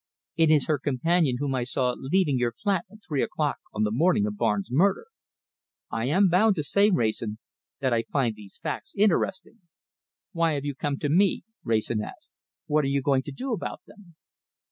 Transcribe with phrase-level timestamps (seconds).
[0.35, 3.91] It is her companion whom I saw leaving your flat at three o'clock on the
[3.91, 5.05] morning of Barnes' murder.
[5.91, 7.37] I am bound to say, Wrayson,
[7.81, 9.59] that I find these facts interesting."
[10.31, 12.31] "Why have you come to me?" Wrayson asked.
[12.65, 14.15] "What are you going to do about them?"